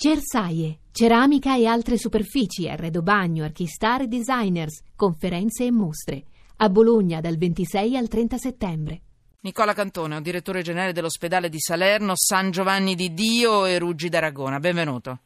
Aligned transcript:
Cersaie, 0.00 0.78
ceramica 0.92 1.56
e 1.56 1.66
altre 1.66 1.98
superfici, 1.98 2.68
arredo 2.68 3.02
bagno, 3.02 3.42
archistar 3.42 4.02
e 4.02 4.06
designers, 4.06 4.80
conferenze 4.94 5.64
e 5.64 5.72
mostre. 5.72 6.22
A 6.58 6.68
Bologna 6.68 7.20
dal 7.20 7.36
26 7.36 7.96
al 7.96 8.06
30 8.06 8.38
settembre. 8.38 9.00
Nicola 9.40 9.72
Cantone, 9.72 10.22
direttore 10.22 10.62
generale 10.62 10.92
dell'ospedale 10.92 11.48
di 11.48 11.58
Salerno, 11.58 12.12
San 12.14 12.52
Giovanni 12.52 12.94
di 12.94 13.12
Dio 13.12 13.66
e 13.66 13.80
Ruggi 13.80 14.08
d'Aragona. 14.08 14.60
Benvenuto. 14.60 15.18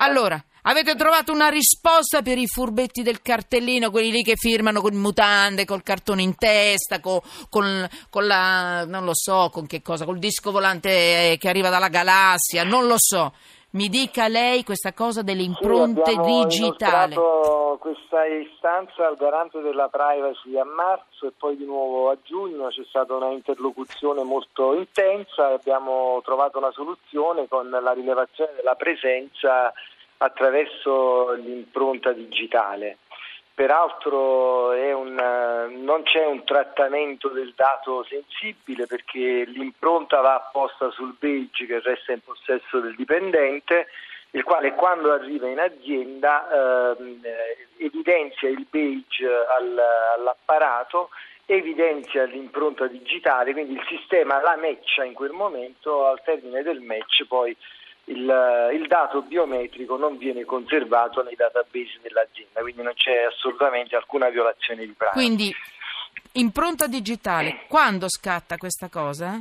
Allora, 0.00 0.42
avete 0.62 0.94
trovato 0.94 1.30
una 1.30 1.48
risposta 1.48 2.22
per 2.22 2.38
i 2.38 2.46
furbetti 2.46 3.02
del 3.02 3.20
cartellino, 3.20 3.90
quelli 3.90 4.10
lì 4.10 4.22
che 4.22 4.36
firmano 4.36 4.80
con 4.80 4.94
mutande, 4.94 5.66
col 5.66 5.82
cartone 5.82 6.22
in 6.22 6.34
testa, 6.34 7.00
con, 7.00 7.20
con, 7.50 7.86
con 8.08 8.26
la, 8.26 8.86
non 8.86 9.04
lo 9.04 9.12
so, 9.12 9.50
con 9.52 9.66
che 9.66 9.82
cosa, 9.82 10.06
col 10.06 10.18
disco 10.18 10.50
volante 10.50 11.36
che 11.38 11.48
arriva 11.48 11.68
dalla 11.68 11.88
galassia, 11.88 12.64
non 12.64 12.86
lo 12.86 12.96
so. 12.96 13.34
Mi 13.70 13.90
dica 13.90 14.28
lei 14.28 14.64
questa 14.64 14.94
cosa 14.94 15.20
delle 15.20 15.42
impronte 15.42 16.12
sì, 16.12 16.20
digitali. 16.20 17.14
questa 17.78 18.24
istanza 18.24 19.06
al 19.06 19.16
garante 19.16 19.60
della 19.60 19.88
privacy 19.88 20.56
a 20.58 20.64
marzo 20.64 21.26
e 21.26 21.32
poi 21.36 21.54
di 21.54 21.66
nuovo 21.66 22.08
a 22.08 22.16
giugno 22.22 22.68
c'è 22.68 22.82
stata 22.88 23.14
una 23.14 23.28
interlocuzione 23.28 24.22
molto 24.22 24.72
intensa 24.72 25.50
e 25.50 25.54
abbiamo 25.54 26.22
trovato 26.24 26.56
una 26.56 26.70
soluzione 26.70 27.46
con 27.46 27.68
la 27.68 27.92
rilevazione 27.92 28.52
della 28.56 28.74
presenza 28.74 29.70
attraverso 30.16 31.32
l'impronta 31.32 32.12
digitale. 32.12 32.96
Peraltro 33.58 34.70
un, 34.70 35.16
non 35.82 36.04
c'è 36.04 36.24
un 36.24 36.44
trattamento 36.44 37.26
del 37.26 37.54
dato 37.56 38.04
sensibile 38.04 38.86
perché 38.86 39.46
l'impronta 39.46 40.20
va 40.20 40.36
apposta 40.36 40.92
sul 40.92 41.16
badge 41.18 41.66
che 41.66 41.80
resta 41.80 42.12
in 42.12 42.20
possesso 42.22 42.78
del 42.78 42.94
dipendente, 42.94 43.88
il 44.30 44.44
quale 44.44 44.74
quando 44.74 45.10
arriva 45.10 45.48
in 45.48 45.58
azienda 45.58 46.94
eh, 46.96 47.56
evidenzia 47.78 48.48
il 48.48 48.64
badge 48.70 49.26
al, 49.26 49.76
all'apparato, 50.16 51.08
evidenzia 51.46 52.26
l'impronta 52.26 52.86
digitale, 52.86 53.50
quindi 53.50 53.72
il 53.72 53.84
sistema 53.88 54.40
la 54.40 54.56
matcha 54.56 55.02
in 55.02 55.14
quel 55.14 55.32
momento, 55.32 56.06
al 56.06 56.22
termine 56.22 56.62
del 56.62 56.80
match 56.80 57.26
poi 57.26 57.56
il, 58.08 58.70
il, 58.74 58.86
dato 58.86 59.22
biometrico 59.22 59.96
non 59.96 60.16
viene 60.16 60.44
conservato 60.44 61.22
nei 61.22 61.34
database 61.34 61.98
dell'azienda, 62.02 62.60
quindi 62.60 62.82
non 62.82 62.94
c'è 62.94 63.24
assolutamente 63.24 63.96
alcuna 63.96 64.28
violazione 64.28 64.86
di 64.86 64.92
privacy. 64.92 65.18
Quindi 65.18 65.54
impronta 66.32 66.86
digitale, 66.86 67.64
quando 67.68 68.08
scatta 68.08 68.56
questa 68.56 68.88
cosa? 68.88 69.40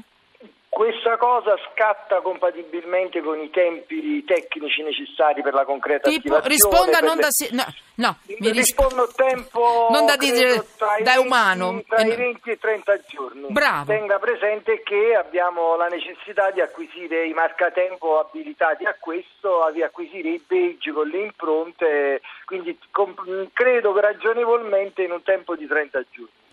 Questa 0.77 1.17
cosa 1.17 1.57
scatta 1.73 2.21
compatibilmente 2.21 3.19
con 3.23 3.41
i 3.41 3.49
tempi 3.49 4.23
tecnici 4.23 4.83
necessari 4.83 5.41
per 5.41 5.55
la 5.55 5.65
concreta 5.65 6.07
tipo, 6.07 6.35
attivazione. 6.35 6.53
Risponda 6.53 6.99
non 6.99 7.15
le... 7.15 7.21
da... 7.23 7.27
Si... 7.31 7.49
No, 7.51 7.65
no, 7.95 8.17
mi 8.37 8.51
rispondo 8.51 9.09
tempo 9.15 9.87
non 9.89 10.05
da, 10.05 10.15
dire, 10.17 10.63
da 10.77 11.13
20, 11.15 11.17
umano. 11.17 11.81
Tra 11.87 12.03
i 12.03 12.15
20 12.15 12.51
e 12.51 12.59
30 12.59 12.99
giorni. 13.07 13.47
Bravo. 13.49 13.91
Tenga 13.91 14.19
presente 14.19 14.83
che 14.83 15.15
abbiamo 15.15 15.75
la 15.77 15.87
necessità 15.87 16.51
di 16.51 16.61
acquisire 16.61 17.25
i 17.25 17.33
marcatempo 17.33 18.19
abilitati 18.19 18.85
a 18.85 18.95
questo, 18.99 19.71
di 19.73 19.81
acquisire 19.81 20.29
i 20.29 20.43
badge 20.45 20.91
con 20.91 21.07
le 21.07 21.23
impronte, 21.23 22.21
quindi 22.45 22.77
comp- 22.91 23.49
credo 23.51 23.99
ragionevolmente 23.99 25.01
in 25.01 25.09
un 25.09 25.23
tempo 25.23 25.55
di 25.55 25.65
30 25.65 26.03
giorni. 26.11 26.45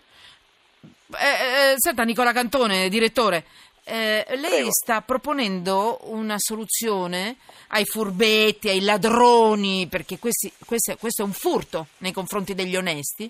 Eh, 1.13 1.73
eh, 1.73 1.73
senta 1.77 2.03
Nicola 2.03 2.31
Cantone, 2.31 2.89
direttore, 2.89 3.45
eh, 3.87 4.25
lei 4.29 4.49
Prego. 4.49 4.71
sta 4.71 5.01
proponendo 5.01 5.99
una 6.05 6.35
soluzione 6.37 7.37
ai 7.69 7.85
furbetti, 7.85 8.67
ai 8.67 8.81
ladroni, 8.81 9.87
perché 9.87 10.17
questi, 10.17 10.51
questo, 10.65 10.95
questo, 10.97 11.21
è 11.21 11.25
un 11.25 11.33
furto 11.33 11.87
nei 11.99 12.11
confronti 12.11 12.55
degli 12.55 12.75
onesti, 12.75 13.29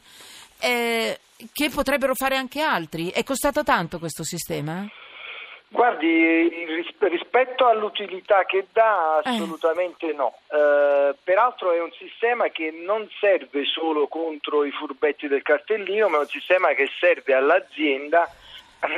eh, 0.59 1.19
che 1.51 1.69
potrebbero 1.69 2.13
fare 2.15 2.37
anche 2.37 2.61
altri. 2.61 3.09
È 3.09 3.23
costato 3.23 3.63
tanto 3.63 3.99
questo 3.99 4.23
sistema? 4.23 4.87
Guardi, 5.67 6.47
rispetto 6.99 7.67
all'utilità 7.67 8.45
che 8.45 8.67
dà, 8.71 9.19
Eh. 9.25 9.31
assolutamente 9.31 10.13
no. 10.13 10.37
Eh, 10.49 11.15
peraltro 11.21 11.73
è 11.73 11.81
un 11.81 11.91
sistema 11.91 12.47
che 12.47 12.71
non 12.71 13.09
serve 13.19 13.65
solo 13.65 14.07
contro 14.07 14.63
i 14.63 14.71
furbetti 14.71 15.27
del 15.27 15.41
cartellino, 15.41 16.07
ma 16.07 16.17
è 16.17 16.21
un 16.21 16.27
sistema 16.27 16.69
che 16.73 16.89
serve 16.97 17.33
all'azienda 17.33 18.31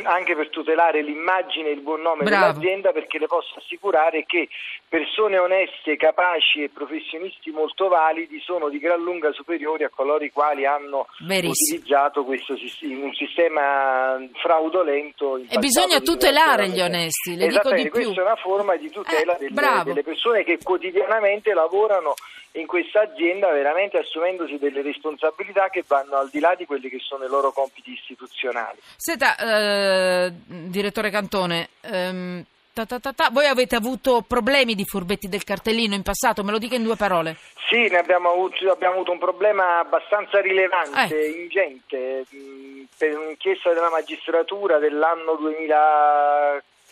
anche 0.03 0.35
per 0.35 0.49
tutelare 0.49 1.01
l'immagine 1.01 1.69
e 1.69 1.73
il 1.73 1.81
buon 1.81 2.01
nome 2.01 2.23
Bravo. 2.23 2.53
dell'azienda 2.53 2.91
perché 2.91 3.17
le 3.19 3.27
posso 3.27 3.55
assicurare 3.57 4.25
che 4.25 4.47
persone 4.87 5.37
oneste, 5.37 5.95
capaci 5.97 6.63
e 6.63 6.69
professionisti 6.69 7.51
molto 7.51 7.87
validi 7.87 8.39
sono 8.39 8.69
di 8.69 8.79
gran 8.79 9.01
lunga 9.01 9.31
superiori 9.31 9.83
a 9.83 9.89
coloro 9.89 10.23
i 10.23 10.31
quali 10.31 10.65
hanno 10.65 11.07
Verissimo. 11.19 11.77
utilizzato 11.79 12.23
questo 12.23 12.53
un 12.81 13.13
sistema 13.13 14.17
fraudolento. 14.41 15.37
E 15.49 15.57
bisogna 15.59 15.99
tutelare 15.99 16.69
gli 16.69 16.79
onesti, 16.79 17.35
le 17.35 17.47
dico 17.47 17.69
di 17.69 17.81
Esattamente, 17.81 17.89
più. 17.89 18.01
questa 18.03 18.21
è 18.21 18.23
una 18.25 18.35
forma 18.35 18.75
di 18.75 18.89
tutela 18.89 19.37
Eh, 19.37 19.47
delle, 19.49 19.81
delle 19.83 20.03
persone 20.03 20.43
che 20.43 20.57
quotidianamente 20.63 21.53
lavorano 21.53 22.13
in 22.59 22.65
questa 22.67 23.01
azienda 23.01 23.51
veramente 23.51 23.97
assumendosi 23.97 24.57
delle 24.57 24.81
responsabilità 24.81 25.69
che 25.69 25.83
vanno 25.87 26.15
al 26.17 26.29
di 26.29 26.39
là 26.39 26.55
di 26.55 26.65
quelli 26.65 26.89
che 26.89 26.99
sono 26.99 27.23
i 27.25 27.29
loro 27.29 27.51
compiti 27.51 27.91
istituzionali. 27.91 28.79
Senta, 28.95 29.35
eh, 29.37 30.31
direttore 30.45 31.09
Cantone, 31.09 31.69
ehm, 31.81 32.43
ta 32.73 32.85
ta 32.85 32.99
ta 32.99 33.29
voi 33.31 33.45
avete 33.47 33.75
avuto 33.75 34.23
problemi 34.27 34.75
di 34.75 34.85
furbetti 34.85 35.27
del 35.27 35.43
cartellino 35.43 35.95
in 35.95 36.03
passato? 36.03 36.43
Me 36.43 36.51
lo 36.51 36.57
dica 36.59 36.75
in 36.75 36.83
due 36.83 36.95
parole. 36.95 37.37
Sì, 37.67 37.87
ne 37.89 37.97
abbiamo 37.97 38.31
avuto, 38.31 38.71
abbiamo 38.71 38.95
avuto 38.95 39.11
un 39.11 39.19
problema 39.19 39.79
abbastanza 39.79 40.39
rilevante, 40.41 41.19
Eh. 41.19 41.41
ingente, 41.41 42.25
mh, 42.29 42.83
per 42.97 43.17
un'inchiesta 43.17 43.73
della 43.73 43.89
magistratura 43.89 44.77
dell'anno 44.77 45.35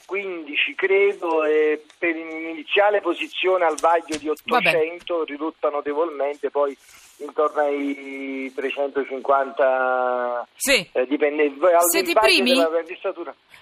2015 0.08 0.76
credo 0.76 1.44
e 1.44 1.84
per 1.98 2.16
un'iniziale 2.16 3.02
posizione 3.02 3.66
al 3.66 3.76
vaglio 3.80 4.18
di 4.18 4.30
800 4.30 5.24
ridotta 5.24 5.70
notevolmente 5.70 6.50
poi 6.52 6.78
intorno 7.18 7.62
ai 7.62 8.52
350 8.54 10.48
Sì. 10.56 10.88
eh, 10.92 11.06
dipendenti. 11.08 11.64
Al 11.66 11.90
Siete 11.90 12.12
i 12.12 12.14
primi? 12.14 12.54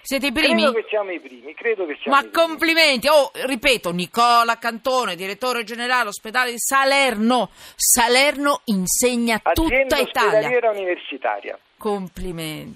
Siete 0.02 0.26
i 0.26 0.32
primi? 0.32 0.60
Credo 0.62 0.72
che 0.72 0.84
siamo 0.88 1.10
i 1.12 1.20
primi, 1.20 1.54
credo 1.54 1.86
che 1.86 1.96
siamo 2.02 2.16
Ma 2.16 2.22
i 2.22 2.28
primi. 2.28 2.46
complimenti! 2.46 3.08
Oh, 3.08 3.30
ripeto, 3.32 3.90
Nicola 3.92 4.58
Cantone, 4.58 5.14
direttore 5.16 5.64
generale 5.64 6.08
ospedale 6.08 6.50
di 6.50 6.58
Salerno. 6.58 7.50
Salerno 7.76 8.60
insegna 8.64 9.38
tutta 9.38 9.62
Azienda 9.62 9.98
Italia. 9.98 10.28
ospedaliera 10.28 10.70
universitaria. 10.70 11.58
Complimenti. 11.78 12.72